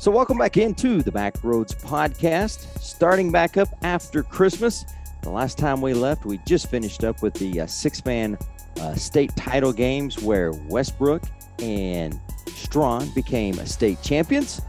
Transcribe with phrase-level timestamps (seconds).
[0.00, 4.84] So, welcome back into the Backroads podcast, starting back up after Christmas.
[5.22, 8.38] The last time we left, we just finished up with the uh, six man
[8.80, 11.24] uh, state title games where Westbrook
[11.58, 14.60] and Strawn became state champions.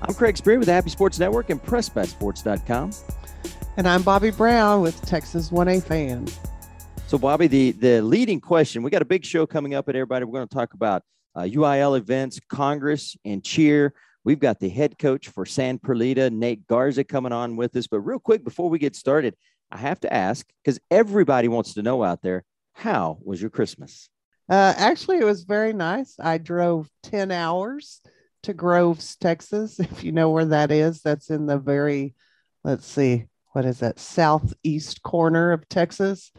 [0.00, 2.92] I'm Craig Spear with the Happy Sports Network and PressBestSports.com.
[3.78, 6.28] And I'm Bobby Brown with Texas 1A Fan.
[7.08, 10.24] So, Bobby, the, the leading question we got a big show coming up at everybody.
[10.24, 11.02] We're going to talk about
[11.34, 13.92] uh, UIL events, Congress, and cheer.
[14.24, 17.86] We've got the head coach for San Perlita, Nate Garza, coming on with us.
[17.86, 19.36] But real quick, before we get started,
[19.70, 24.08] I have to ask because everybody wants to know out there how was your Christmas?
[24.48, 26.14] Uh, actually, it was very nice.
[26.18, 28.00] I drove 10 hours
[28.44, 29.78] to Groves, Texas.
[29.80, 32.14] If you know where that is, that's in the very,
[32.64, 36.32] let's see, what is that, southeast corner of Texas,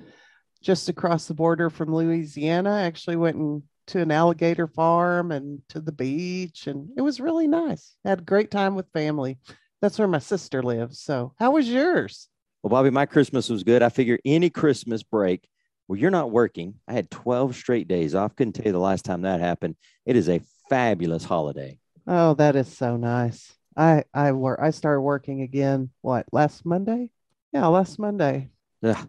[0.62, 2.72] just across the border from Louisiana.
[2.72, 7.20] I actually went and to an alligator farm and to the beach, and it was
[7.20, 7.96] really nice.
[8.06, 9.38] had a great time with family.
[9.82, 11.00] That's where my sister lives.
[11.00, 12.28] So, how was yours?
[12.64, 13.81] Well, Bobby, my Christmas was good.
[13.81, 15.48] I figure any Christmas break
[15.90, 18.36] where you're not working, I had 12 straight days off.
[18.36, 19.76] Couldn't tell you the last time that happened.
[20.06, 21.80] It is a fabulous holiday.
[22.06, 23.56] Oh, that is so nice.
[23.76, 24.59] I I work.
[24.62, 25.90] I started working again.
[26.02, 27.09] What last Monday?
[27.52, 28.52] Yeah, last Monday.
[28.84, 29.03] Yeah,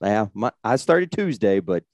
[0.00, 0.26] yeah.
[0.34, 1.84] My, I started Tuesday, but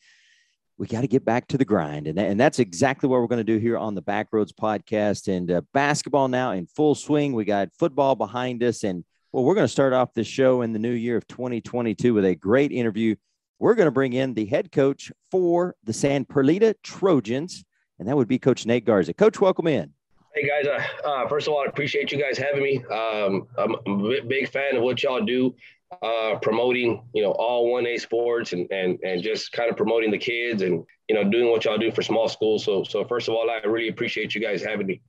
[0.81, 2.07] we got to get back to the grind.
[2.07, 5.29] And, and that's exactly what we're going to do here on the Backroads podcast.
[5.29, 7.35] And uh, basketball now in full swing.
[7.35, 8.83] We got football behind us.
[8.83, 12.15] And well, we're going to start off this show in the new year of 2022
[12.15, 13.15] with a great interview.
[13.59, 17.63] We're going to bring in the head coach for the San Perlita Trojans,
[17.99, 19.13] and that would be Coach Nate Garza.
[19.13, 19.93] Coach, welcome in.
[20.35, 22.83] Hey guys, uh, uh, first of all, I appreciate you guys having me.
[22.85, 25.55] Um, I'm a big fan of what y'all do
[26.03, 30.19] uh, promoting, you know, all 1A sports and, and, and just kind of promoting the
[30.19, 32.65] kids and, you know, doing what y'all do for small schools.
[32.65, 35.03] So, so first of all, I really appreciate you guys having me.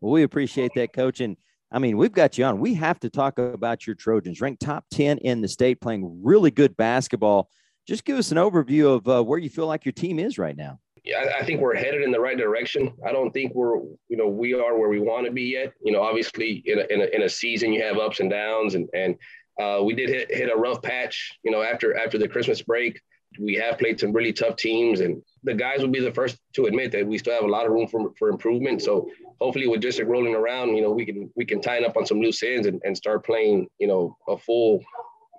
[0.00, 1.20] Well, we appreciate that, coach.
[1.20, 1.36] And
[1.70, 2.58] I mean, we've got you on.
[2.58, 6.50] We have to talk about your Trojans, ranked top 10 in the state, playing really
[6.50, 7.48] good basketball.
[7.86, 10.56] Just give us an overview of uh, where you feel like your team is right
[10.56, 10.78] now.
[11.04, 12.90] Yeah, I think we're headed in the right direction.
[13.06, 13.76] I don't think we're,
[14.08, 15.74] you know, we are where we want to be yet.
[15.82, 18.74] You know, obviously in a, in a, in a season you have ups and downs
[18.74, 19.16] and, and
[19.60, 23.00] uh, we did hit, hit a rough patch, you know, after after the Christmas break.
[23.40, 26.66] We have played some really tough teams, and the guys will be the first to
[26.66, 28.80] admit that we still have a lot of room for, for improvement.
[28.80, 29.10] So
[29.40, 32.20] hopefully, with district rolling around, you know, we can we can tighten up on some
[32.20, 34.84] loose ends and, and start playing, you know, a full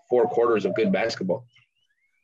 [0.09, 1.45] four quarters of good basketball.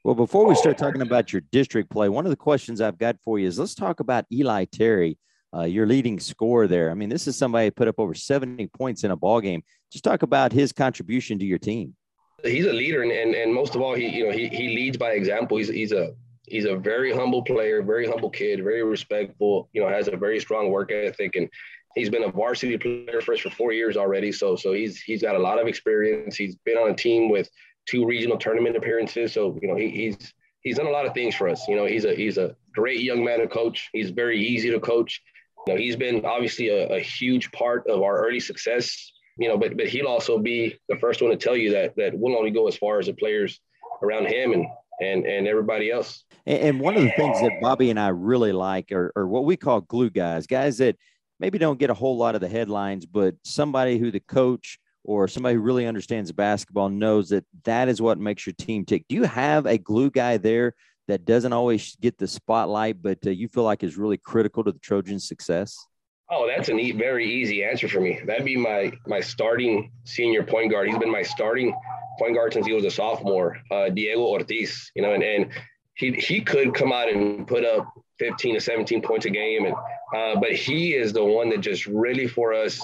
[0.03, 3.17] Well, before we start talking about your district play, one of the questions I've got
[3.23, 5.17] for you is let's talk about Eli Terry
[5.55, 6.91] uh, your leading scorer there.
[6.91, 9.63] I mean, this is somebody who put up over 70 points in a ball game.
[9.91, 11.95] Just talk about his contribution to your team.
[12.43, 14.97] He's a leader, and, and, and most of all, he you know he, he leads
[14.97, 15.57] by example.
[15.57, 16.13] He's he's a
[16.47, 19.69] he's a very humble player, very humble kid, very respectful.
[19.73, 21.47] You know, has a very strong work ethic, and
[21.93, 24.31] he's been a varsity player for us for four years already.
[24.31, 26.35] So so he's he's got a lot of experience.
[26.35, 27.47] He's been on a team with
[27.85, 29.33] two regional tournament appearances.
[29.33, 31.67] So you know he, he's he's done a lot of things for us.
[31.67, 33.89] You know, he's a he's a great young man to coach.
[33.93, 35.21] He's very easy to coach.
[35.67, 39.11] You know, he's been obviously a, a huge part of our early success.
[39.37, 42.13] You know, but but he'll also be the first one to tell you that that
[42.13, 43.59] we'll only go as far as the players
[44.03, 44.65] around him and
[45.01, 46.25] and and everybody else.
[46.45, 49.55] And one of the things that Bobby and I really like are, are what we
[49.55, 50.97] call glue guys, guys that
[51.39, 55.27] maybe don't get a whole lot of the headlines, but somebody who the coach or
[55.27, 59.05] somebody who really understands basketball knows that that is what makes your team tick.
[59.07, 60.73] Do you have a glue guy there
[61.07, 64.71] that doesn't always get the spotlight, but uh, you feel like is really critical to
[64.71, 65.77] the Trojans' success?
[66.33, 68.21] Oh, that's a neat, very easy answer for me.
[68.25, 70.87] That'd be my my starting senior point guard.
[70.87, 71.75] He's been my starting
[72.17, 74.91] point guard since he was a sophomore, uh, Diego Ortiz.
[74.95, 75.49] You know, and, and
[75.95, 79.75] he he could come out and put up 15 to 17 points a game, and
[80.15, 82.81] uh, but he is the one that just really for us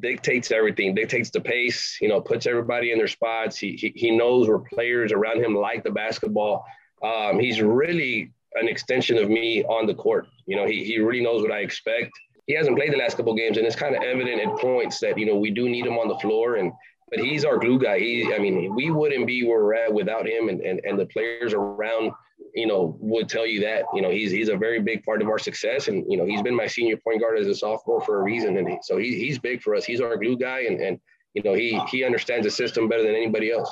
[0.00, 1.98] dictates everything, dictates the pace.
[2.00, 3.58] You know, puts everybody in their spots.
[3.58, 6.64] He he, he knows where players around him like the basketball
[7.02, 10.26] um, he's really an extension of me on the court.
[10.46, 12.10] You know, he, he really knows what I expect.
[12.46, 15.18] He hasn't played the last couple games, and it's kind of evident at points that
[15.18, 16.56] you know we do need him on the floor.
[16.56, 16.72] And
[17.10, 17.98] but he's our glue guy.
[17.98, 21.06] He, I mean, we wouldn't be where we're at without him, and and, and the
[21.06, 22.12] players around,
[22.54, 23.84] you know, would tell you that.
[23.94, 26.42] You know, he's he's a very big part of our success, and you know, he's
[26.42, 29.18] been my senior point guard as a sophomore for a reason, and he, so he,
[29.18, 29.84] he's big for us.
[29.84, 30.98] He's our glue guy, and and
[31.34, 33.70] you know, he he understands the system better than anybody else.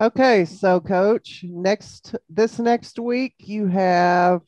[0.00, 4.42] Okay, so coach, next this next week you have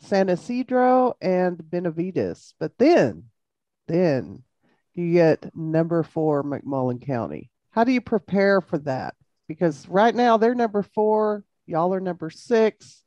[0.00, 3.24] San Ysidro and Benavides, but then
[3.88, 4.42] then
[4.94, 7.50] you get number four McMullen County.
[7.72, 9.14] How do you prepare for that?
[9.48, 13.02] Because right now they're number four, y'all are number six.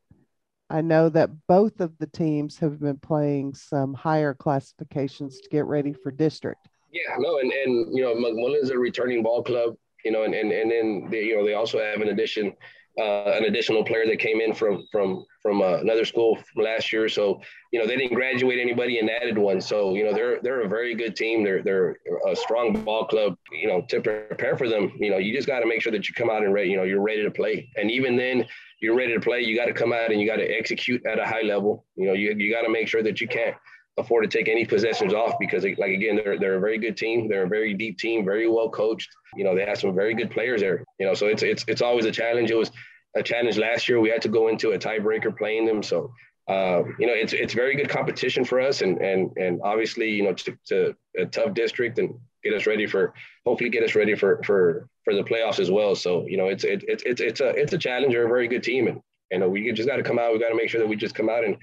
[0.69, 5.65] I know that both of the teams have been playing some higher classifications to get
[5.65, 6.67] ready for district.
[6.91, 9.75] Yeah, no, and and you know, McMullen's a returning ball club,
[10.05, 12.53] you know, and and and then they, you know they also have an addition,
[12.99, 16.91] uh, an additional player that came in from from from uh, another school from last
[16.91, 17.09] year.
[17.09, 17.41] So
[17.71, 19.61] you know they didn't graduate anybody and added one.
[19.61, 21.43] So you know they're they're a very good team.
[21.43, 21.97] They're they're
[22.27, 23.35] a strong ball club.
[23.51, 26.07] You know to prepare for them, you know you just got to make sure that
[26.07, 26.69] you come out and ready.
[26.69, 27.69] You know you're ready to play.
[27.75, 28.45] And even then,
[28.81, 29.41] you're ready to play.
[29.41, 31.85] You got to come out and you got to execute at a high level.
[31.95, 33.55] You know you you got to make sure that you can't
[33.99, 37.27] afford to take any possessions off because like again they're they're a very good team.
[37.27, 39.09] They're a very deep team very well coached.
[39.35, 41.81] You know they have some very good players there you know so it's it's it's
[41.81, 42.51] always a challenge.
[42.51, 42.71] It was
[43.15, 43.99] a challenge last year.
[43.99, 45.81] We had to go into a tiebreaker playing them.
[45.83, 46.11] So
[46.47, 50.23] um, you know it's it's very good competition for us and and and obviously you
[50.23, 53.13] know to, to a tough district and get us ready for
[53.45, 55.95] hopefully get us ready for for for the playoffs as well.
[55.95, 58.13] So you know it's it, it, it's it's a it's a challenge.
[58.13, 59.01] They're a very good team and
[59.31, 60.33] you know we just got to come out.
[60.33, 61.57] We got to make sure that we just come out and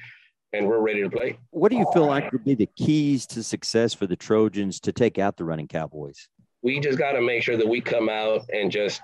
[0.53, 1.39] and we're ready to play.
[1.51, 4.93] What do you feel like would be the keys to success for the Trojans to
[4.93, 6.29] take out the running Cowboys?
[6.63, 9.03] We just got to make sure that we come out and just,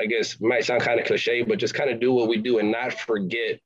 [0.00, 2.58] I guess, might sound kind of cliche, but just kind of do what we do
[2.58, 3.60] and not forget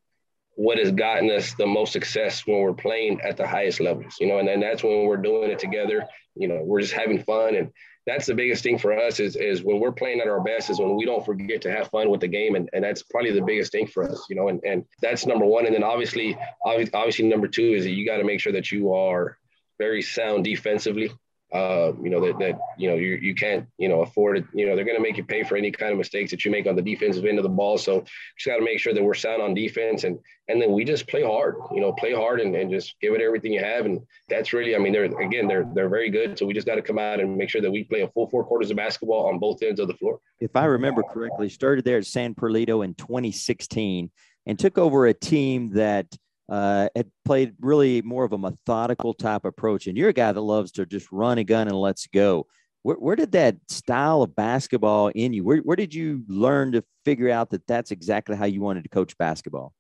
[0.55, 4.27] what has gotten us the most success when we're playing at the highest levels, you
[4.27, 6.07] know, and then that's when we're doing it together.
[6.35, 7.73] You know, we're just having fun and
[8.07, 10.81] that's the biggest thing for us is, is when we're playing at our best is
[10.81, 12.55] when we don't forget to have fun with the game.
[12.55, 15.45] And, and that's probably the biggest thing for us, you know, and, and that's number
[15.45, 15.67] one.
[15.67, 18.95] And then obviously, obviously number two is that you got to make sure that you
[18.95, 19.37] are
[19.79, 21.11] very sound defensively
[21.53, 24.45] uh, you know that that you know you you can't you know afford it.
[24.55, 26.51] You know they're going to make you pay for any kind of mistakes that you
[26.51, 27.77] make on the defensive end of the ball.
[27.77, 28.05] So
[28.37, 30.19] just got to make sure that we're sound on defense, and
[30.49, 31.57] and then we just play hard.
[31.73, 33.85] You know, play hard and, and just give it everything you have.
[33.85, 36.39] And that's really, I mean, they're again they're they're very good.
[36.39, 38.29] So we just got to come out and make sure that we play a full
[38.29, 40.21] four quarters of basketball on both ends of the floor.
[40.41, 44.11] If I remember correctly, started there at San Perlita in 2016
[44.47, 46.07] and took over a team that
[46.51, 49.87] uh, had played really more of a methodical type approach.
[49.87, 52.47] And you're a guy that loves to just run a gun and let's go.
[52.83, 55.45] Where, where did that style of basketball in you?
[55.45, 58.89] Where, where did you learn to figure out that that's exactly how you wanted to
[58.89, 59.73] coach basketball?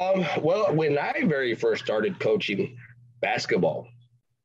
[0.00, 2.78] Um, well, when I very first started coaching
[3.20, 3.86] basketball,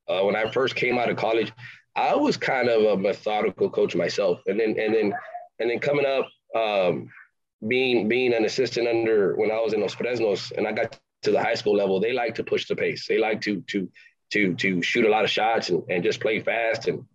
[0.09, 1.53] uh, when I first came out of college,
[1.95, 5.13] I was kind of a methodical coach myself, and then and then
[5.59, 7.09] and then coming up, um,
[7.67, 11.31] being being an assistant under when I was in Los Fresnos, and I got to
[11.31, 13.07] the high school level, they like to push the pace.
[13.07, 13.89] They like to to
[14.31, 16.87] to to shoot a lot of shots and, and just play fast.
[16.87, 17.05] And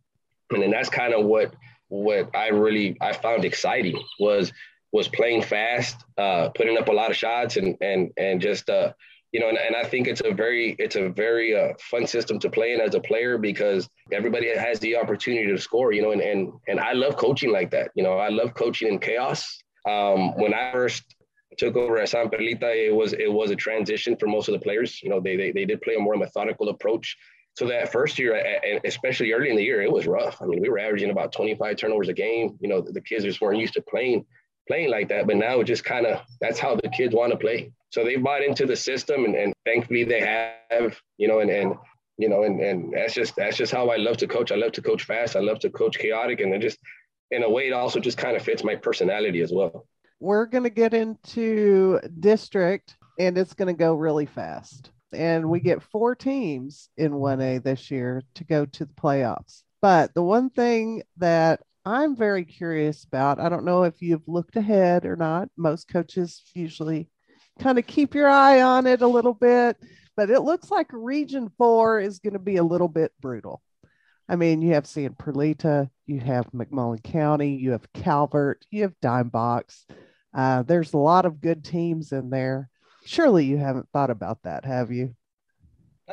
[0.51, 1.55] and then that's kind of what
[1.89, 4.53] what I really I found exciting was
[4.93, 8.93] was playing fast, uh, putting up a lot of shots and and and just uh,
[9.33, 12.39] you know and, and I think it's a very it's a very uh, fun system
[12.41, 16.13] to play in as a player because everybody has the opportunity to score you know
[16.13, 17.91] and and and I love coaching like that.
[17.95, 19.59] You know I love coaching in chaos.
[19.89, 21.03] Um, when I first
[21.59, 24.61] took over at San Perlita, it was it was a transition for most of the
[24.61, 25.03] players.
[25.03, 27.17] You know, they they, they did play a more methodical approach.
[27.55, 30.41] So that first year, and especially early in the year, it was rough.
[30.41, 32.57] I mean, we were averaging about 25 turnovers a game.
[32.61, 34.25] You know, the kids just weren't used to playing
[34.69, 35.27] playing like that.
[35.27, 37.73] But now it just kind of that's how the kids want to play.
[37.91, 40.99] So they bought into the system, and, and thankfully they have.
[41.19, 41.75] You know, and and
[42.19, 44.51] you know, and and that's just that's just how I love to coach.
[44.53, 45.37] I love to coach fast.
[45.37, 46.79] I love to coach chaotic, and it just
[47.31, 49.87] in a way it also just kind of fits my personality as well
[50.23, 54.93] we're going to get into district and it's going to go really fast.
[55.13, 59.63] And we get four teams in 1A this year to go to the playoffs.
[59.83, 64.57] But the one thing that I'm very curious about, I don't know if you've looked
[64.57, 65.49] ahead or not.
[65.57, 67.11] Most coaches usually
[67.59, 69.77] kind of keep your eye on it a little bit,
[70.17, 73.61] but it looks like Region 4 is going to be a little bit brutal.
[74.29, 78.95] I mean, you have San Perlita, you have McMullen County, you have Calvert, you have
[79.03, 79.85] Dime Box.
[80.35, 82.69] Uh, there's a lot of good teams in there.
[83.05, 85.15] Surely you haven't thought about that, have you?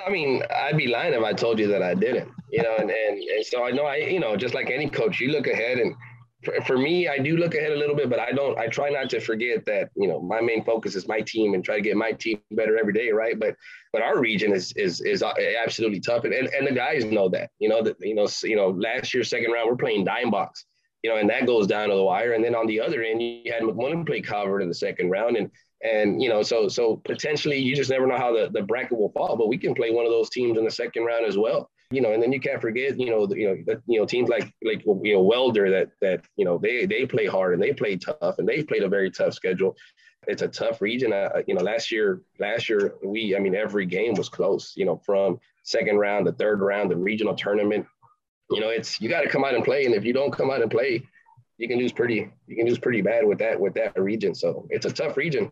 [0.05, 2.89] I mean, I'd be lying if I told you that I didn't, you know, and,
[2.89, 5.79] and, and so I know I, you know, just like any coach, you look ahead
[5.79, 5.95] and
[6.43, 8.89] for, for me, I do look ahead a little bit, but I don't, I try
[8.89, 11.81] not to forget that, you know, my main focus is my team and try to
[11.81, 13.11] get my team better every day.
[13.11, 13.37] Right.
[13.37, 13.55] But,
[13.91, 16.23] but our region is, is, is absolutely tough.
[16.23, 19.13] And, and, and the guys know that, you know, that, you know, you know, last
[19.13, 20.65] year, second round, we're playing dime box
[21.03, 22.33] you know, and that goes down to the wire.
[22.33, 25.37] And then on the other end, you had McMullen play Calvert in the second round.
[25.37, 25.49] And,
[25.81, 29.11] and, you know, so, so potentially you just never know how the, the bracket will
[29.11, 31.69] fall, but we can play one of those teams in the second round as well.
[31.91, 34.05] You know, and then you can't forget, you know, the, you know, the, you know,
[34.05, 37.63] teams like, like, you know, Welder that, that, you know, they, they play hard and
[37.63, 39.75] they play tough and they've played a very tough schedule.
[40.27, 41.13] It's a tough region.
[41.13, 44.85] Uh, you know, last year, last year we, I mean, every game was close, you
[44.85, 47.87] know, from second round, the third round, the regional tournament,
[48.49, 50.49] you know, it's you got to come out and play, and if you don't come
[50.49, 51.03] out and play,
[51.57, 54.33] you can lose pretty you can lose pretty bad with that with that region.
[54.33, 55.51] So it's a tough region.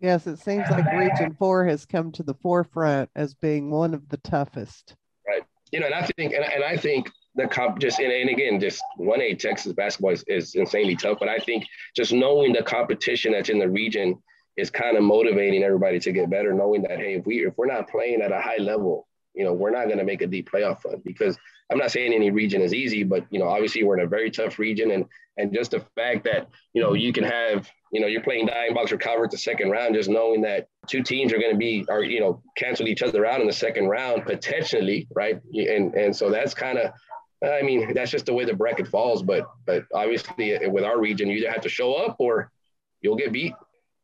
[0.00, 4.08] Yes, it seems like Region Four has come to the forefront as being one of
[4.08, 4.96] the toughest.
[5.28, 5.44] Right.
[5.70, 8.60] you know, and I think, and, and I think the comp just and, and again
[8.60, 11.18] just 1A Texas basketball is, is insanely tough.
[11.20, 11.64] But I think
[11.96, 14.20] just knowing the competition that's in the region
[14.56, 17.66] is kind of motivating everybody to get better, knowing that hey, if we if we're
[17.66, 20.50] not playing at a high level, you know, we're not going to make a deep
[20.50, 21.38] playoff run because
[21.70, 24.30] I'm not saying any region is easy, but you know, obviously we're in a very
[24.30, 25.06] tough region, and
[25.38, 28.74] and just the fact that you know you can have you know you're playing Dime
[28.74, 31.86] Box or Calvert the second round, just knowing that two teams are going to be
[31.88, 35.40] are you know cancel each other out in the second round potentially, right?
[35.54, 36.92] And and so that's kind of
[37.42, 39.22] I mean, that's just the way the bracket falls.
[39.22, 42.50] But but obviously, with our region, you either have to show up or
[43.00, 43.54] you'll get beat.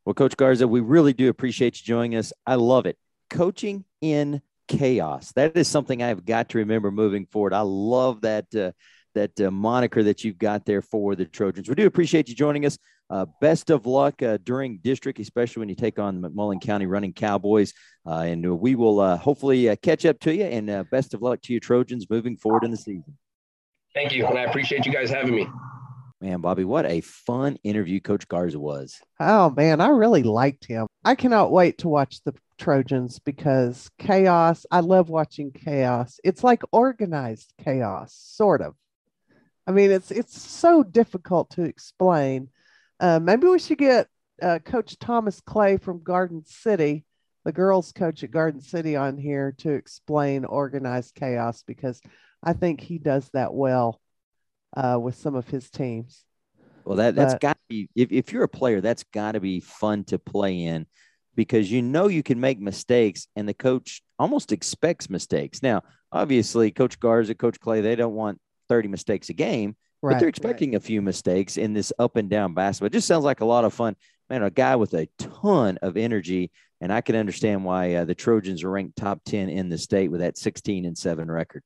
[0.05, 2.33] Well, Coach Garza, we really do appreciate you joining us.
[2.47, 2.97] I love it.
[3.31, 5.33] Coaching in chaos.
[5.33, 7.53] That is something I've got to remember moving forward.
[7.53, 8.55] I love that.
[8.55, 8.73] Uh,
[9.15, 11.69] that uh, moniker that you've got there for the Trojans.
[11.69, 12.79] We do appreciate you joining us.
[13.11, 16.87] Uh, best of luck uh, during district, especially when you take on the McMullen County
[16.87, 17.73] running Cowboys.
[18.07, 20.45] Uh, and we will uh, hopefully uh, catch up to you.
[20.45, 23.17] And best of luck to you, Trojans, moving forward in the season.
[23.95, 24.27] Thank you.
[24.27, 25.47] And I appreciate you guys having me.
[26.21, 29.01] Man, Bobby, what a fun interview Coach Garza was.
[29.21, 30.87] Oh, man, I really liked him.
[31.05, 36.21] I cannot wait to watch the Trojans because chaos, I love watching chaos.
[36.25, 38.75] It's like organized chaos, sort of.
[39.67, 42.49] I mean, it's it's so difficult to explain.
[43.01, 44.09] Uh, maybe we should get
[44.43, 47.05] uh, Coach Thomas Clay from Garden City,
[47.45, 52.01] the girls' coach at Garden City, on here to explain organized chaos because
[52.43, 54.01] I think he does that well
[54.77, 56.25] uh, with some of his teams.
[56.85, 59.61] Well, that that's got to be if, if you're a player, that's got to be
[59.61, 60.87] fun to play in
[61.39, 65.63] because you know you can make mistakes and the coach almost expects mistakes.
[65.63, 70.19] Now, obviously, Coach Garza, Coach Clay, they don't want 30 mistakes a game, right, but
[70.19, 70.79] they're expecting right.
[70.79, 72.89] a few mistakes in this up and down basketball.
[72.89, 73.95] It just sounds like a lot of fun.
[74.29, 78.17] Man, a guy with a ton of energy, and I can understand why uh, the
[78.17, 81.63] Trojans are ranked top 10 in the state with that 16 and 7 record.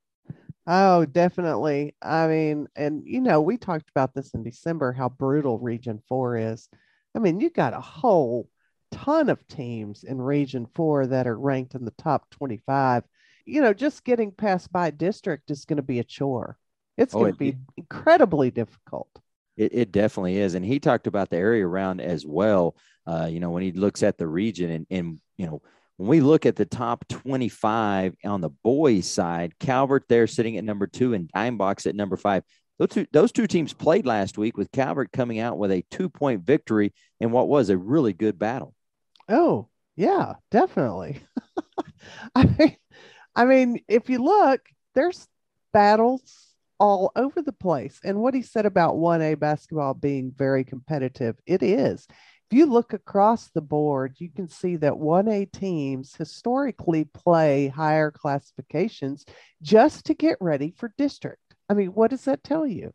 [0.67, 1.95] Oh, definitely.
[2.03, 6.37] I mean, and you know, we talked about this in December how brutal Region 4
[6.37, 6.69] is.
[7.15, 8.49] I mean, you got a whole
[8.93, 13.03] ton of teams in Region 4 that are ranked in the top 25.
[13.45, 16.57] You know, just getting past by district is going to be a chore.
[16.97, 19.09] It's oh, going to be incredibly difficult.
[19.57, 20.55] It, it, definitely is.
[20.55, 22.77] And he talked about the area around as well.
[23.07, 25.63] Uh, you know, when he looks at the region and, and, you know,
[25.97, 30.65] when we look at the top 25 on the boys side, Calvert there sitting at
[30.65, 32.45] number two and Dime Box at number five.
[32.79, 36.09] Those two, those two teams played last week with Calvert coming out with a two
[36.09, 38.75] point victory in what was a really good battle.
[39.33, 41.23] Oh, yeah, definitely.
[42.35, 42.77] I mean,
[43.35, 44.61] I mean, if you look,
[44.95, 45.27] there's
[45.73, 47.99] battles all over the place.
[48.05, 52.07] And what he said about 1A basketball being very competitive, it is.
[52.11, 58.11] If you look across the board, you can see that 1A teams historically play higher
[58.11, 59.25] classifications
[59.63, 61.41] just to get ready for district.
[61.71, 62.93] I mean, what does that tell you?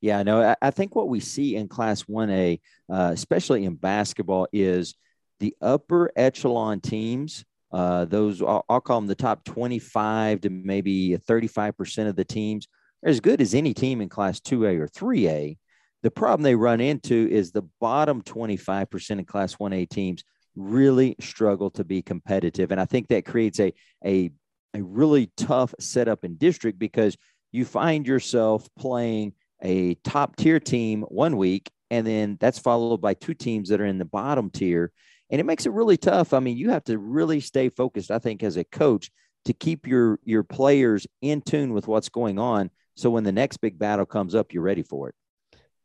[0.00, 4.94] Yeah, no, I think what we see in Class 1A, uh, especially in basketball, is
[5.40, 11.18] the upper echelon teams uh, those I'll, I'll, call them the top 25 to maybe
[11.18, 12.68] 35% of the teams
[13.04, 15.58] are as good as any team in class 2A or 3A.
[16.04, 20.22] The problem they run into is the bottom 25% of class 1A teams
[20.54, 22.70] really struggle to be competitive.
[22.70, 23.72] And I think that creates a,
[24.04, 24.30] a,
[24.72, 27.16] a really tough setup in district because
[27.50, 29.32] you find yourself playing
[29.64, 33.86] a top tier team one week, and then that's followed by two teams that are
[33.86, 34.92] in the bottom tier
[35.30, 36.32] and it makes it really tough.
[36.32, 39.10] I mean, you have to really stay focused, I think, as a coach
[39.46, 42.70] to keep your your players in tune with what's going on.
[42.94, 45.14] So when the next big battle comes up, you're ready for it.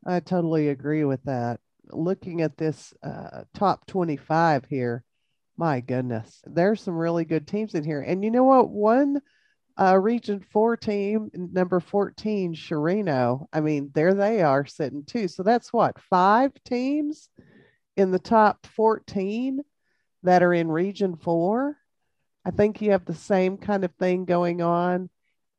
[0.06, 1.60] I totally agree with that.
[1.92, 5.04] Looking at this uh, top 25 here,
[5.58, 8.02] my goodness, there's some really good teams in here.
[8.02, 8.70] And you know what?
[8.70, 9.22] One
[9.80, 15.28] uh, Region 4 team, number 14, Chireno, I mean, there they are sitting too.
[15.28, 17.30] So that's what, five teams
[17.96, 19.62] in the top 14
[20.24, 21.78] that are in region four.
[22.46, 25.10] I think you have the same kind of thing going on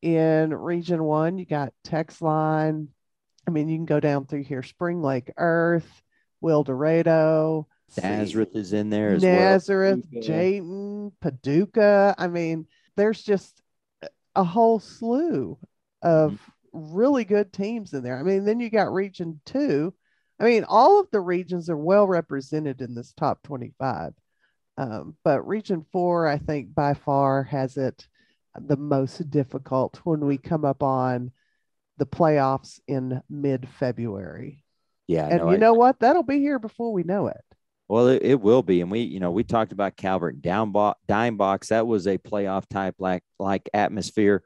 [0.03, 1.39] in region one.
[1.39, 2.89] You got Texline.
[3.47, 6.03] I mean, you can go down through here Spring Lake Earth,
[6.43, 7.67] Wildorado.
[8.01, 10.23] Nazareth is in there as well Nazareth, well.
[10.23, 12.15] Jayton, Paducah.
[12.17, 13.60] I mean, there's just
[14.35, 15.59] a whole slew
[16.03, 16.95] of mm-hmm.
[16.95, 18.19] really good teams in there.
[18.19, 19.95] I mean, then you got region two,
[20.41, 24.15] I mean, all of the regions are well represented in this top 25.
[24.79, 28.09] Um, but region four, I think by far has it
[28.59, 31.31] the most difficult when we come up on
[31.99, 34.65] the playoffs in mid February.
[35.07, 35.29] Yeah.
[35.29, 36.01] And no, you I, know what?
[36.01, 37.45] That'll be here before we know it.
[37.91, 40.73] Well, it, it, will be, and we, you know, we talked about Calvert down
[41.09, 41.71] dime box.
[41.71, 44.45] That was a playoff type like like atmosphere.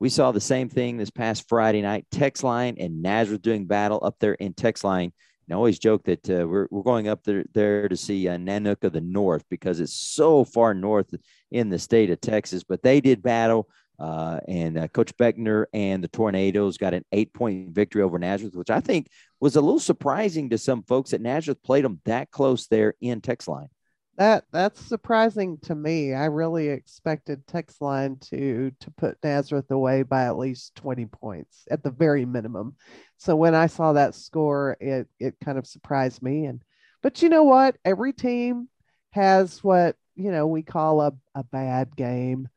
[0.00, 2.06] We saw the same thing this past Friday night.
[2.10, 5.12] Texline and Nazareth doing battle up there in Texline.
[5.12, 8.38] And I always joke that uh, we're, we're going up there, there to see uh,
[8.38, 11.12] Nanook of the North because it's so far north
[11.50, 12.64] in the state of Texas.
[12.64, 13.68] But they did battle.
[13.98, 18.54] Uh, and uh, Coach Beckner and the Tornadoes got an eight point victory over Nazareth,
[18.54, 19.08] which I think
[19.40, 23.20] was a little surprising to some folks that Nazareth played them that close there in
[23.20, 23.68] Texline.
[24.16, 26.14] That that's surprising to me.
[26.14, 31.82] I really expected Texline to to put Nazareth away by at least 20 points at
[31.82, 32.76] the very minimum.
[33.18, 36.46] So when I saw that score, it it kind of surprised me.
[36.46, 36.62] And
[37.02, 37.76] but you know what?
[37.84, 38.68] Every team
[39.10, 42.48] has what you know we call a, a bad game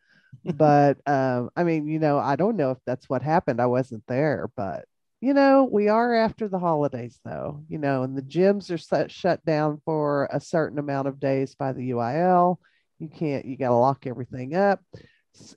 [0.55, 3.61] but um, I mean, you know, I don't know if that's what happened.
[3.61, 4.85] I wasn't there, but
[5.21, 9.11] you know, we are after the holidays though, you know, and the gyms are set,
[9.11, 12.57] shut down for a certain amount of days by the UIL.
[12.99, 14.81] You can't, you got to lock everything up.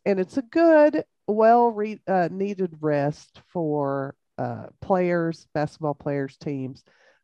[0.04, 6.82] And it's a good, well re, uh, needed rest for uh, players, basketball players, teams.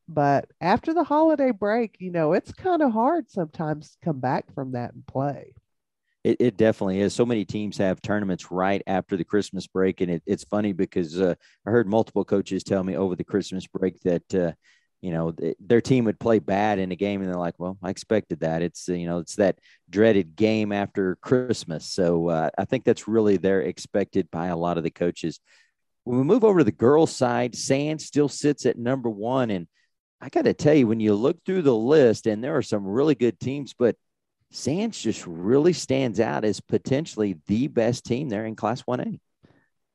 [0.08, 4.54] But after the holiday break, you know, it's kind of hard sometimes to come back
[4.54, 5.54] from that and play.
[6.28, 7.14] It, it definitely is.
[7.14, 11.18] So many teams have tournaments right after the Christmas break, and it, it's funny because
[11.18, 11.34] uh,
[11.66, 14.52] I heard multiple coaches tell me over the Christmas break that uh,
[15.00, 17.78] you know th- their team would play bad in a game, and they're like, "Well,
[17.82, 19.58] I expected that." It's you know it's that
[19.88, 21.86] dreaded game after Christmas.
[21.86, 25.40] So uh, I think that's really they're expected by a lot of the coaches.
[26.04, 29.66] When we move over to the girls' side, Sand still sits at number one, and
[30.20, 32.86] I got to tell you, when you look through the list, and there are some
[32.86, 33.96] really good teams, but
[34.50, 39.20] Sands just really stands out as potentially the best team there in Class 1A.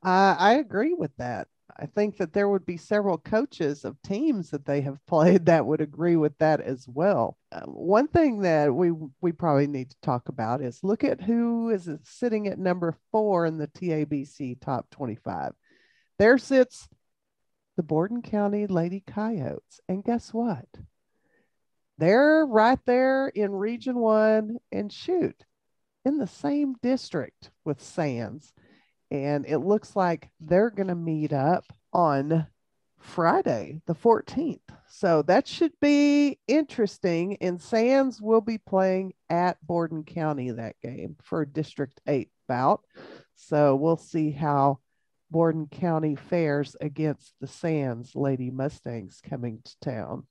[0.03, 1.47] Uh, I agree with that.
[1.75, 5.65] I think that there would be several coaches of teams that they have played that
[5.65, 7.37] would agree with that as well.
[7.51, 8.91] Uh, one thing that we
[9.21, 13.45] we probably need to talk about is look at who is sitting at number four
[13.45, 15.53] in the TABC top 25.
[16.19, 16.87] There sits
[17.75, 19.79] the Borden County Lady Coyotes.
[19.87, 20.67] And guess what?
[21.97, 25.43] They're right there in Region One and shoot
[26.05, 28.53] in the same district with Sands.
[29.11, 32.47] And it looks like they're going to meet up on
[32.99, 34.59] Friday, the 14th.
[34.87, 37.37] So that should be interesting.
[37.41, 42.81] And Sands will be playing at Borden County that game for District 8 bout.
[43.35, 44.79] So we'll see how
[45.29, 50.27] Borden County fares against the Sands Lady Mustangs coming to town.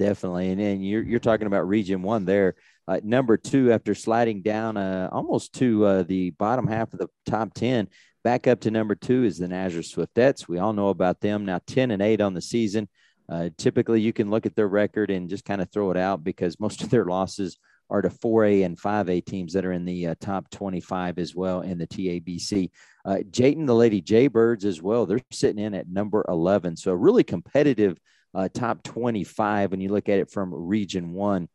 [0.00, 0.48] Definitely.
[0.48, 2.54] And then you're, you're talking about region one there.
[2.88, 7.08] Uh, number two, after sliding down uh, almost to uh, the bottom half of the
[7.26, 7.86] top 10,
[8.24, 10.48] back up to number two is the Nazareth Swiftettes.
[10.48, 12.88] We all know about them now 10 and 8 on the season.
[13.28, 16.24] Uh, typically, you can look at their record and just kind of throw it out
[16.24, 17.58] because most of their losses
[17.90, 21.60] are to 4A and 5A teams that are in the uh, top 25 as well
[21.60, 22.70] in the TABC.
[23.04, 26.78] Uh, Jayton, the Lady Jaybirds as well, they're sitting in at number 11.
[26.78, 27.98] So, really competitive
[28.34, 31.48] uh, top 25 when you look at it from region one.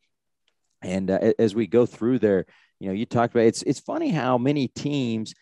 [0.82, 2.46] And uh, as we go through there,
[2.78, 5.34] you know, you talked about it's it's funny how many teams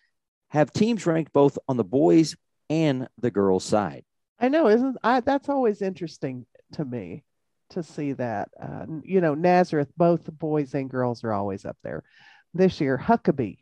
[0.49, 2.37] have teams ranked both on the boys
[2.71, 4.05] and the girls side.
[4.39, 5.21] I know, isn't I?
[5.21, 7.25] That's always interesting to me
[7.71, 8.49] to see that.
[8.61, 12.05] Uh, you know, Nazareth, both the boys and girls are always up there.
[12.53, 13.59] This year, Huckabay,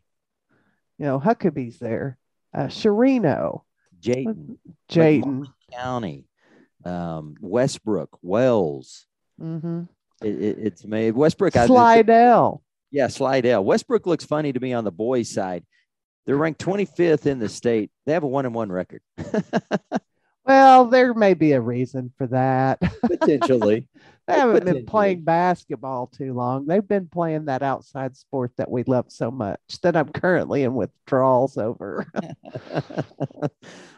[0.98, 2.18] you know, Huckabay's there.
[2.54, 3.62] Uh, Chireno,
[4.00, 4.58] Jayton,
[4.88, 6.26] Jayton County,
[6.84, 9.06] um, Westbrook, Wells.
[9.40, 9.82] Mm-hmm.
[10.22, 11.54] It, it, it's made Westbrook.
[11.54, 12.62] Slidell.
[12.90, 13.64] yeah, Slidell.
[13.64, 15.64] Westbrook looks funny to me on the boys' side.
[16.26, 17.90] They're ranked 25th in the state.
[18.06, 19.02] They have a one and one record.
[20.46, 22.80] well, there may be a reason for that.
[23.02, 23.88] Potentially.
[24.28, 26.66] they haven't been playing basketball too long.
[26.66, 30.74] They've been playing that outside sport that we love so much that I'm currently in
[30.74, 32.06] withdrawals over.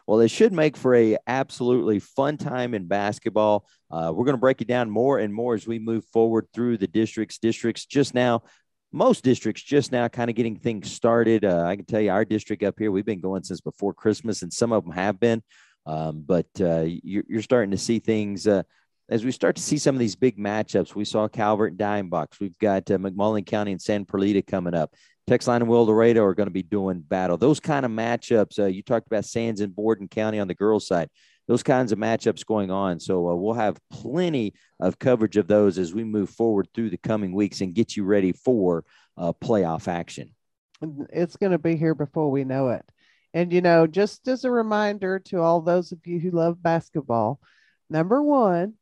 [0.07, 3.67] well, it should make for a absolutely fun time in basketball.
[3.91, 6.79] Uh, we're going to break it down more and more as we move forward through
[6.79, 7.39] the districts.
[7.39, 8.43] Districts just now,
[8.93, 11.45] most districts just now kind of getting things started.
[11.45, 14.43] Uh, I can tell you our district up here, we've been going since before Christmas,
[14.43, 15.43] and some of them have been.
[15.87, 18.63] Um, but uh, you're, you're, starting to see things uh,
[19.11, 20.95] as we start to see some of these big matchups.
[20.95, 22.41] We saw Calvert and Dime Box.
[22.41, 24.95] We've got uh, McMullen County and San Perlita coming up.
[25.29, 27.37] Texline and Wildorado are going to be doing battle.
[27.37, 28.59] Those kind of matchups.
[28.59, 31.09] Uh, you talked about Sands and Borden County on the girls' side.
[31.49, 33.01] Those kinds of matchups going on.
[33.01, 36.99] So uh, we'll have plenty of coverage of those as we move forward through the
[36.99, 38.85] coming weeks and get you ready for
[39.17, 40.35] uh, playoff action.
[41.11, 42.85] It's going to be here before we know it.
[43.33, 47.41] And, you know, just as a reminder to all those of you who love basketball,
[47.91, 48.75] number one,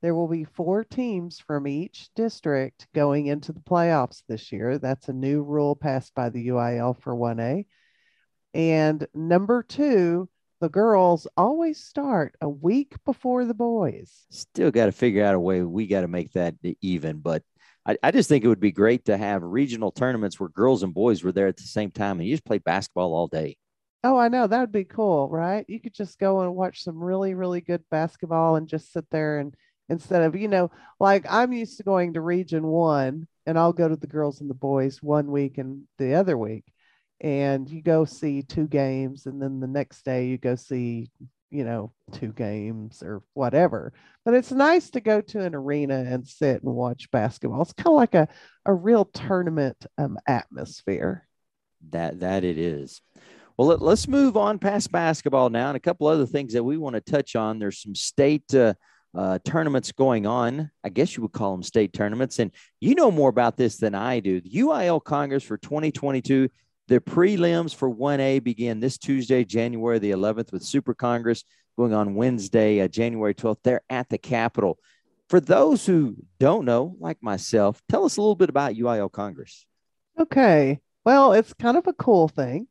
[0.00, 4.78] There will be four teams from each district going into the playoffs this year.
[4.78, 7.66] That's a new rule passed by the UIL for 1A.
[8.54, 10.28] And number two,
[10.60, 14.26] the girls always start a week before the boys.
[14.30, 15.62] Still got to figure out a way.
[15.62, 17.18] We got to make that even.
[17.18, 17.42] But
[17.84, 20.94] I, I, just think it would be great to have regional tournaments where girls and
[20.94, 23.56] boys were there at the same time and you just play basketball all day.
[24.04, 24.46] Oh, I know.
[24.46, 25.64] That would be cool, right?
[25.68, 29.38] You could just go and watch some really, really good basketball and just sit there
[29.38, 29.54] and
[29.88, 30.70] instead of, you know,
[31.00, 34.50] like I'm used to going to region one and I'll go to the girls and
[34.50, 36.64] the boys one week and the other week.
[37.20, 41.10] And you go see two games and then the next day you go see
[41.50, 43.92] you know two games or whatever.
[44.24, 47.62] But it's nice to go to an arena and sit and watch basketball.
[47.62, 48.28] It's kind of like a,
[48.66, 51.26] a real tournament um, atmosphere.
[51.90, 53.00] That that it is.
[53.56, 56.76] Well let, us move on past basketball now and a couple other things that we
[56.76, 57.58] want to touch on.
[57.58, 58.74] There's some state uh,
[59.18, 60.70] uh, tournaments going on.
[60.84, 62.38] I guess you would call them state tournaments.
[62.38, 64.40] And you know more about this than I do.
[64.40, 66.48] The UIL Congress for 2022
[66.88, 71.44] the prelims for 1A begin this Tuesday, January the 11th, with Super Congress
[71.76, 73.58] going on Wednesday, uh, January 12th.
[73.62, 74.78] They're at the Capitol.
[75.28, 79.66] For those who don't know, like myself, tell us a little bit about UIL Congress.
[80.18, 80.80] Okay.
[81.04, 82.66] Well, it's kind of a cool thing.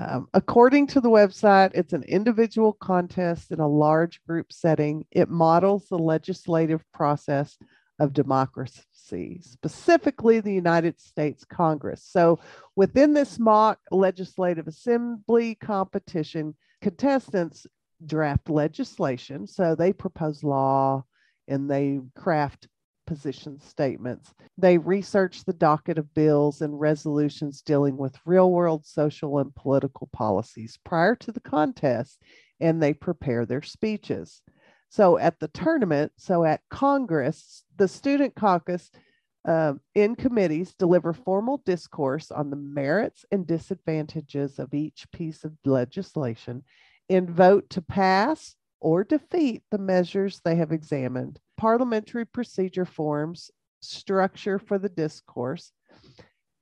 [0.00, 5.04] Um, according to the website, it's an individual contest in a large group setting.
[5.10, 7.58] It models the legislative process
[7.98, 12.02] of democracy, specifically the United States Congress.
[12.02, 12.38] So,
[12.76, 17.66] within this mock legislative assembly competition, contestants
[18.06, 19.46] draft legislation.
[19.46, 21.04] So, they propose law
[21.46, 22.68] and they craft
[23.10, 24.32] position statements.
[24.56, 30.08] They research the docket of bills and resolutions dealing with real world social and political
[30.12, 32.22] policies prior to the contest,
[32.60, 34.42] and they prepare their speeches.
[34.90, 38.92] So at the tournament, so at Congress, the student caucus
[39.44, 45.56] um, in committees deliver formal discourse on the merits and disadvantages of each piece of
[45.64, 46.62] legislation
[47.08, 51.40] and vote to pass or defeat the measures they have examined.
[51.60, 53.50] Parliamentary procedure forms
[53.82, 55.72] structure for the discourse,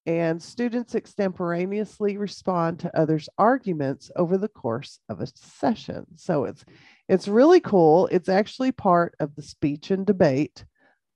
[0.07, 6.05] and students extemporaneously respond to others' arguments over the course of a session.
[6.17, 6.65] So it's
[7.09, 8.09] it's really cool.
[8.09, 10.65] It's actually part of the speech and debate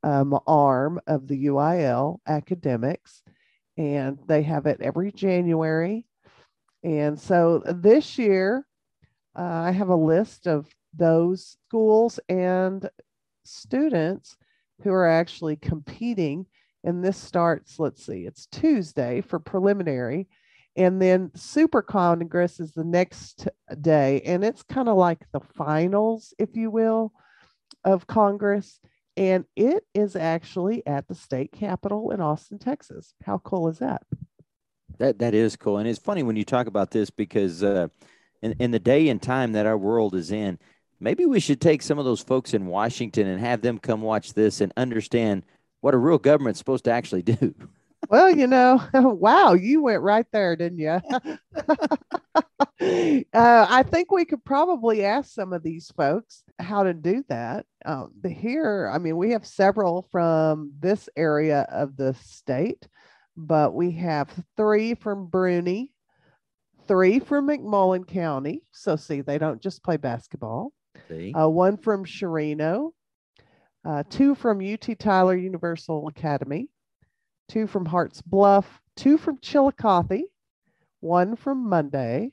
[0.05, 3.21] um, arm of the UIL academics,
[3.77, 6.07] and they have it every January.
[6.85, 8.65] And so this year,
[9.37, 12.89] uh, I have a list of those schools and
[13.45, 14.37] students
[14.83, 16.47] who are actually competing
[16.85, 20.29] and this starts, let's see, it's Tuesday for preliminary.
[20.77, 23.47] And then Super Congress is the next
[23.81, 24.23] day.
[24.25, 27.13] And it's kind of like the finals, if you will,
[27.85, 28.81] of Congress.
[29.17, 33.15] And it is actually at the state capitol in Austin, Texas.
[33.25, 34.03] How cool is that?
[34.99, 35.79] That that is cool.
[35.79, 37.89] And it's funny when you talk about this because uh,
[38.41, 40.59] in, in the day and time that our world is in,
[41.03, 44.35] maybe we should take some of those folks in Washington and have them come watch
[44.35, 45.43] this and understand
[45.81, 47.55] what a real government's supposed to actually do.
[48.09, 50.89] Well, you know, wow, you went right there, didn't you?
[53.33, 57.65] uh, I think we could probably ask some of these folks how to do that.
[57.85, 62.89] Um, here, I mean, we have several from this area of the state,
[63.37, 65.93] but we have three from Bruni,
[66.89, 68.63] three from McMullen County.
[68.73, 70.73] So, see, they don't just play basketball.
[71.35, 72.93] Uh, one from Chireno,
[73.85, 76.69] uh, two from UT Tyler University Academy,
[77.49, 80.23] two from Harts Bluff, two from Chillicothe,
[81.01, 82.33] one from Monday,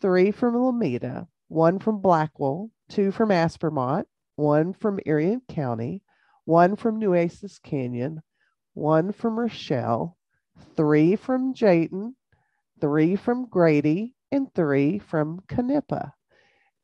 [0.00, 4.04] three from Alameda, one from Blackwell, two from Aspermont,
[4.36, 6.02] one from Irion County,
[6.44, 8.22] one from Nueces Canyon,
[8.74, 10.16] one from Rochelle,
[10.76, 12.14] three from Jayton,
[12.80, 16.12] three from Grady, and three from Canepa.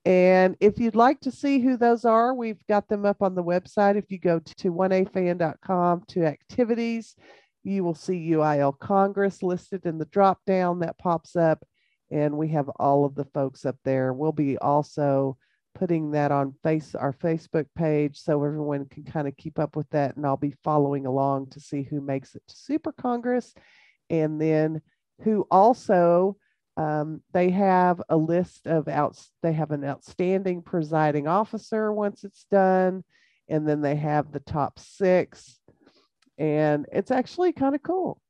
[0.05, 3.45] And if you'd like to see who those are, we've got them up on the
[3.45, 3.97] website.
[3.97, 7.15] If you go to 1afan.com to activities,
[7.63, 11.65] you will see UIL Congress listed in the drop down that pops up.
[12.11, 14.13] And we have all of the folks up there.
[14.13, 15.39] We'll be also
[15.75, 19.89] putting that on face our Facebook page so everyone can kind of keep up with
[19.91, 20.17] that.
[20.17, 23.55] And I'll be following along to see who makes it to Super Congress
[24.11, 24.83] and then
[25.23, 26.37] who also
[26.77, 29.31] um, they have a list of outs.
[29.43, 33.05] They have an outstanding presiding officer once it's done,
[33.49, 35.59] and then they have the top six,
[36.39, 38.21] and it's actually kind of cool.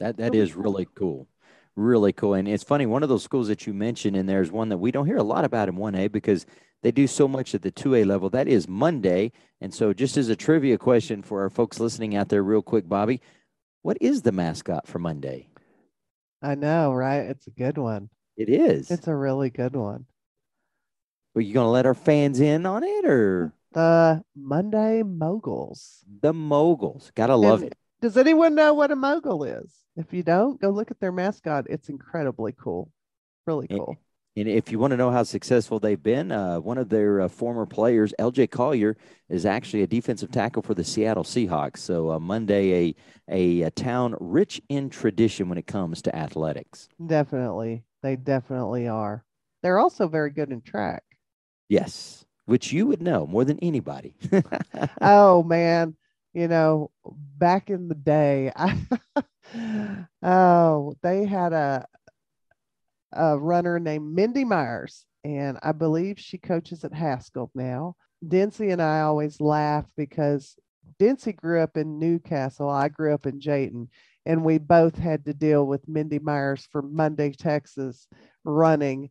[0.00, 1.28] That that is really cool,
[1.74, 2.34] really cool.
[2.34, 4.90] And it's funny, one of those schools that you mentioned, and there's one that we
[4.90, 6.44] don't hear a lot about in 1A because
[6.82, 8.28] they do so much at the 2A level.
[8.28, 9.32] That is Monday.
[9.62, 12.86] And so, just as a trivia question for our folks listening out there, real quick,
[12.86, 13.22] Bobby,
[13.80, 15.48] what is the mascot for Monday?
[16.42, 17.20] I know, right?
[17.20, 18.10] It's a good one.
[18.36, 18.90] It is.
[18.90, 20.06] It's a really good one.
[21.34, 23.54] Are you going to let our fans in on it or?
[23.72, 26.04] The Monday Moguls.
[26.20, 27.10] The Moguls.
[27.14, 27.78] Gotta love And it.
[28.02, 29.72] Does anyone know what a mogul is?
[29.96, 31.66] If you don't, go look at their mascot.
[31.70, 32.90] It's incredibly cool.
[33.46, 33.96] Really cool.
[34.34, 37.28] And if you want to know how successful they've been, uh, one of their uh,
[37.28, 38.96] former players, LJ Collier,
[39.28, 41.78] is actually a defensive tackle for the Seattle Seahawks.
[41.78, 42.94] So uh, Monday, a,
[43.28, 46.88] a a town rich in tradition when it comes to athletics.
[47.04, 47.84] Definitely.
[48.02, 49.24] They definitely are.
[49.62, 51.04] They're also very good in track.
[51.68, 54.14] Yes, which you would know more than anybody.
[55.00, 55.94] oh man,
[56.32, 56.90] you know,
[57.36, 58.78] back in the day, I,
[60.22, 61.86] oh, they had a
[63.12, 67.96] a runner named Mindy Myers, and I believe she coaches at Haskell now.
[68.24, 70.56] Dency and I always laugh because
[71.00, 72.68] Dency grew up in Newcastle.
[72.68, 73.88] I grew up in Jayton,
[74.26, 78.06] and we both had to deal with Mindy Myers from Monday, Texas,
[78.44, 79.10] running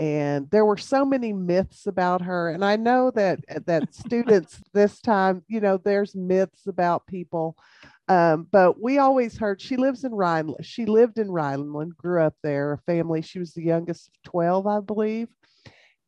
[0.00, 4.98] and there were so many myths about her and i know that that students this
[5.00, 7.54] time you know there's myths about people
[8.08, 12.34] um, but we always heard she lives in rhineland she lived in rhineland grew up
[12.42, 15.28] there a family she was the youngest of 12 i believe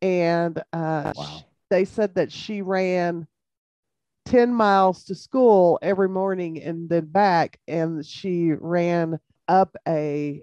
[0.01, 1.25] and uh, Wow.
[1.25, 3.27] sh- they said that she ran
[4.25, 10.43] 10 miles to school every morning and then back and she ran up a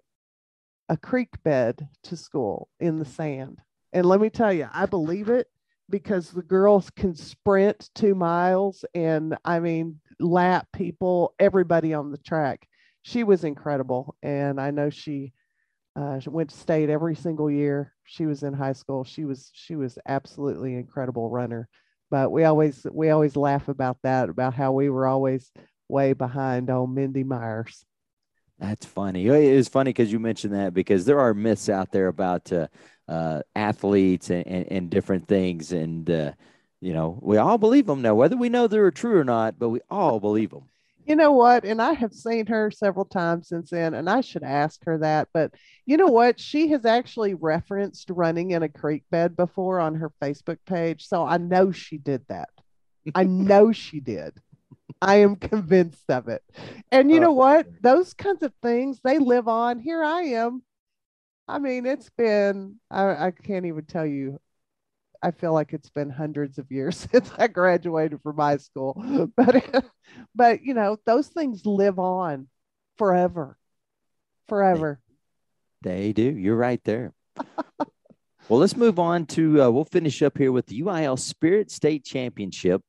[0.90, 3.60] a creek bed to school in the sand.
[3.94, 5.48] And let me tell you, I believe it
[5.90, 12.18] because the girls can sprint two miles and I mean, lap people, everybody on the
[12.18, 12.68] track.
[13.02, 14.16] She was incredible.
[14.22, 15.34] And I know she,
[15.96, 17.94] uh, she went to state every single year.
[18.06, 19.04] She was in high school.
[19.04, 21.70] She was, she was absolutely incredible runner.
[22.12, 25.52] But we always, we always laugh about that, about how we were always
[25.88, 27.86] way behind on Mindy Myers.
[28.60, 29.26] That's funny.
[29.28, 32.68] It is funny because you mentioned that because there are myths out there about uh,
[33.08, 36.34] uh, athletes and, and, and different things, and uh,
[36.82, 39.58] you know we all believe them now, whether we know they're true or not.
[39.58, 40.66] But we all believe them.
[41.06, 41.64] You know what?
[41.64, 45.30] And I have seen her several times since then, and I should ask her that.
[45.34, 45.54] But
[45.86, 46.40] you know what?
[46.40, 51.08] She has actually referenced running in a creek bed before on her Facebook page.
[51.08, 52.50] So I know she did that.
[53.16, 54.34] I know she did.
[55.02, 56.44] I am convinced of it.
[56.92, 57.68] And you know Oh, what?
[57.82, 59.80] Those kinds of things, they live on.
[59.80, 60.64] Here I am.
[61.48, 64.40] I mean, it's been, I, I can't even tell you.
[65.22, 69.30] I feel like it's been hundreds of years since I graduated from high school.
[69.36, 69.86] But,
[70.36, 72.48] but you know, those things live on
[72.98, 73.58] forever,
[74.48, 75.00] forever.
[75.82, 76.24] They do.
[76.24, 77.14] You're right there.
[77.78, 79.64] well, let's move on to.
[79.64, 82.82] Uh, we'll finish up here with the UIL Spirit State Championship.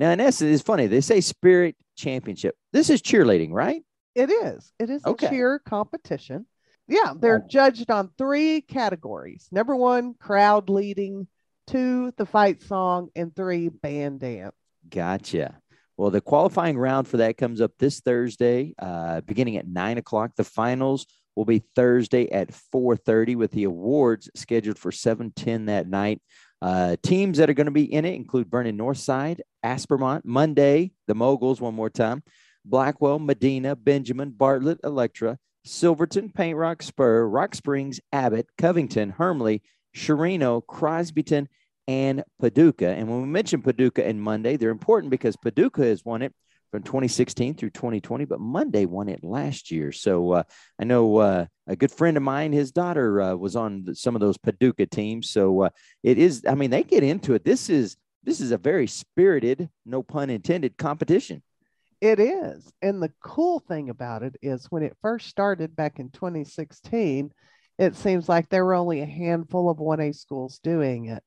[0.00, 0.86] Now, in essence, it's funny.
[0.86, 2.56] They say Spirit Championship.
[2.72, 3.82] This is cheerleading, right?
[4.14, 4.72] It is.
[4.78, 5.26] It is Okay.
[5.26, 6.46] a cheer competition.
[6.88, 9.46] Yeah, they're judged on three categories.
[9.52, 11.28] Number one, crowd leading.
[11.66, 14.56] Two, the fight song, and three, band dance.
[14.88, 15.60] Gotcha.
[15.96, 20.34] Well, the qualifying round for that comes up this Thursday, uh, beginning at nine o'clock.
[20.34, 25.66] The finals will be Thursday at four thirty, with the awards scheduled for seven ten
[25.66, 26.22] that night.
[26.62, 31.14] Uh, teams that are going to be in it include Vernon Northside, Aspermont, Monday, the
[31.14, 32.22] Moguls, one more time,
[32.64, 39.60] Blackwell, Medina, Benjamin, Bartlett, Electra, Silverton, Paint Rock, Spur, Rock Springs, Abbott, Covington, Hermleigh,
[39.96, 41.46] Chireno, Crosbyton,
[41.88, 42.90] and Paducah.
[42.90, 46.34] And when we mention Paducah and Monday, they're important because Paducah has won it
[46.70, 49.92] from 2016 through 2020, but Monday won it last year.
[49.92, 50.42] So uh,
[50.78, 54.20] I know uh, a good friend of mine, his daughter uh, was on some of
[54.20, 55.30] those Paducah teams.
[55.30, 55.70] So uh,
[56.02, 57.44] it is, I mean, they get into it.
[57.44, 61.42] This is this is a very spirited, no pun intended, competition.
[62.00, 62.70] It is.
[62.82, 67.32] And the cool thing about it is when it first started back in 2016,
[67.78, 71.22] it seems like there were only a handful of 1A schools doing it.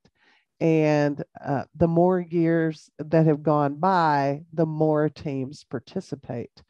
[0.60, 6.62] And uh, the more years that have gone by, the more teams participate.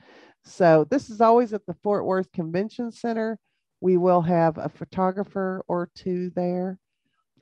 [0.45, 3.37] So this is always at the Fort Worth Convention Center.
[3.81, 6.79] We will have a photographer or two there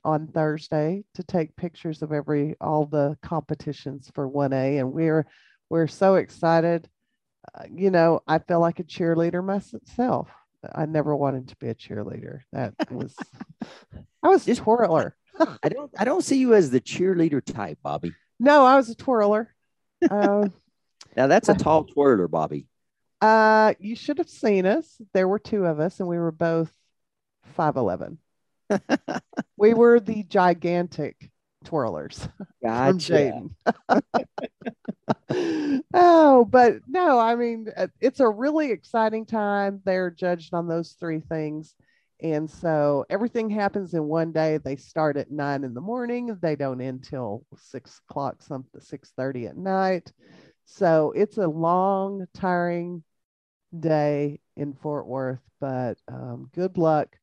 [0.04, 5.28] on Thursday to take pictures of every all the competitions for 1A and we're
[5.70, 6.90] we're so excited.
[7.56, 10.28] Uh, you know, I feel like a cheerleader myself.
[10.76, 12.40] I never wanted to be a cheerleader.
[12.52, 13.16] That was
[14.24, 15.16] I was a Just- twirler.
[15.40, 18.14] I don't I don't see you as the cheerleader type, Bobby.
[18.40, 19.54] No, I was a twirler.
[20.10, 20.54] Um,
[21.16, 22.68] Now that's a tall twirler, Bobby.
[23.20, 25.00] Uh, you should have seen us.
[25.14, 26.72] There were two of us, and we were both
[27.58, 28.18] 5'11.
[29.58, 31.30] we were the gigantic
[31.66, 33.14] twirlers from Gotcha.
[33.14, 33.56] Jayton.
[35.94, 39.82] oh, but no, I mean, uh, it's a really exciting time.
[39.84, 41.76] They're judged on those three things.
[42.22, 44.58] And so everything happens in one day.
[44.58, 46.38] They start at nine in the morning.
[46.42, 50.12] They don't end till six o'clock, something six thirty at night.
[50.66, 53.04] So it's a long, tiring
[53.78, 55.42] day in Fort Worth.
[55.60, 57.16] But um, good luck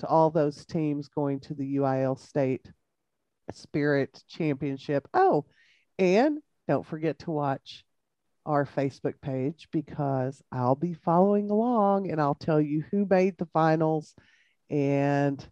[0.00, 2.68] to all those teams going to the UIL State
[3.52, 5.06] Spirit Championship.
[5.14, 5.44] Oh,
[5.98, 7.84] and don't forget to watch
[8.46, 13.48] our Facebook page because I'll be following along and I'll tell you who made the
[13.52, 14.14] finals
[14.70, 15.46] and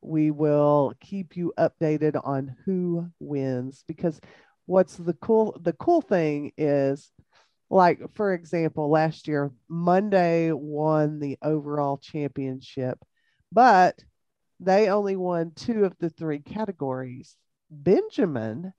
[0.00, 3.84] we will keep you updated on who wins.
[3.86, 4.20] Because
[4.66, 7.10] what's the cool the cool thing is
[7.70, 12.98] like for example last year Munday won the overall championship
[13.50, 13.98] but
[14.60, 17.36] they only won two of the three categories.
[17.70, 18.72] Benjamin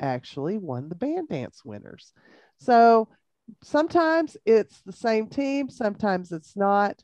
[0.00, 2.12] actually won the band dance winners.
[2.58, 3.08] So
[3.62, 7.02] sometimes it's the same team sometimes it's not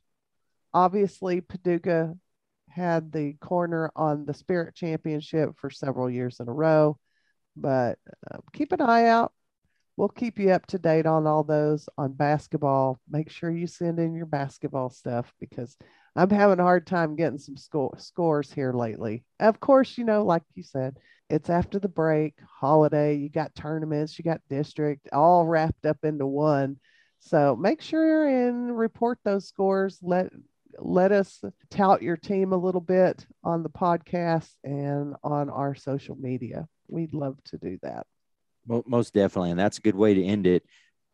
[0.76, 2.14] obviously paducah
[2.68, 6.98] had the corner on the spirit championship for several years in a row
[7.56, 7.98] but
[8.30, 9.32] uh, keep an eye out.
[9.96, 13.00] We'll keep you up to date on all those on basketball.
[13.08, 15.76] Make sure you send in your basketball stuff because
[16.14, 19.24] i'm having a hard time getting some score, scores here lately.
[19.40, 24.18] Of course you know like you said it's after the break holiday you got tournaments
[24.18, 26.78] you got district all wrapped up into one.
[27.20, 30.30] So make sure and report those scores let
[30.78, 36.16] let us tout your team a little bit on the podcast and on our social
[36.16, 38.06] media we'd love to do that
[38.66, 39.50] Mo- Most definitely.
[39.50, 40.64] And that's a good way to end it.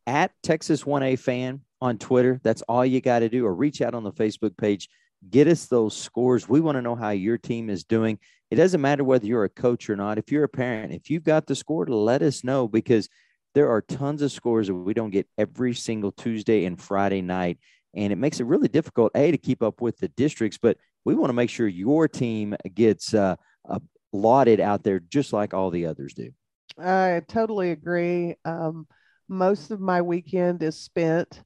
[0.07, 3.94] At Texas 1A fan on Twitter, that's all you got to do, or reach out
[3.94, 4.88] on the Facebook page.
[5.31, 6.48] Get us those scores.
[6.48, 8.18] We want to know how your team is doing.
[8.51, 10.18] It doesn't matter whether you're a coach or not.
[10.18, 13.09] If you're a parent, if you've got the score, let us know because
[13.55, 17.59] there are tons of scores that we don't get every single Tuesday and Friday night.
[17.94, 21.14] And it makes it really difficult, A, to keep up with the districts, but we
[21.14, 23.37] want to make sure your team gets uh,
[23.68, 23.78] uh,
[24.12, 26.31] lauded out there just like all the others do.
[26.78, 28.37] I totally agree.
[28.44, 28.87] Um,
[29.28, 31.42] most of my weekend is spent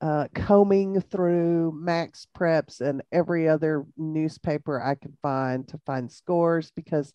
[0.00, 6.70] uh, combing through Max Preps and every other newspaper I can find to find scores
[6.74, 7.12] because,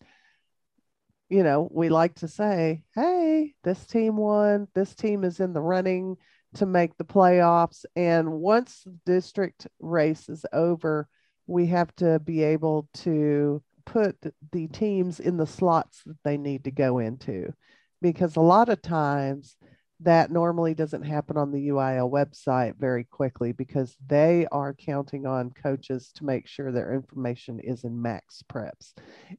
[1.28, 5.60] you know, we like to say, hey, this team won, this team is in the
[5.60, 6.16] running
[6.54, 7.84] to make the playoffs.
[7.96, 11.08] And once the district race is over,
[11.46, 14.16] we have to be able to put
[14.52, 17.52] the teams in the slots that they need to go into
[18.00, 19.56] because a lot of times
[20.02, 25.50] that normally doesn't happen on the UIL website very quickly because they are counting on
[25.50, 28.94] coaches to make sure their information is in max preps.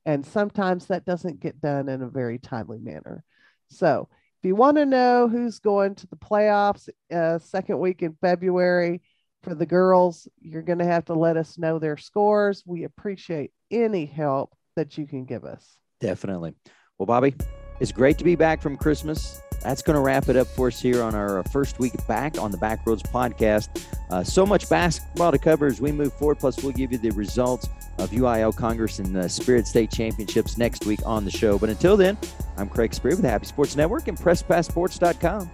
[0.05, 3.23] And sometimes that doesn't get done in a very timely manner.
[3.69, 4.09] So
[4.41, 9.03] if you want to know who's going to the playoffs uh, second week in February
[9.43, 12.63] for the girls, you're going to have to let us know their scores.
[12.65, 15.77] We appreciate any help that you can give us.
[15.99, 16.55] Definitely.
[16.97, 17.35] Well, Bobby,
[17.79, 19.43] it's great to be back from Christmas.
[19.61, 22.49] That's going to wrap it up for us here on our first week back on
[22.49, 23.85] the Backroads podcast.
[24.09, 26.39] Uh, so much basketball to cover as we move forward.
[26.39, 27.69] Plus, we'll give you the results
[28.01, 31.57] of UIL Congress and the Spirit State Championships next week on the show.
[31.57, 32.17] But until then,
[32.57, 35.49] I'm Craig Spear with the Happy Sports Network and PressPassports.com.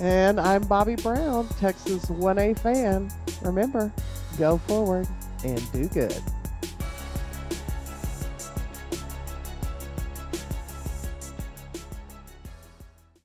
[0.00, 3.10] And I'm Bobby Brown, Texas 1A fan.
[3.42, 3.92] Remember,
[4.38, 5.06] go forward
[5.44, 6.22] and do good.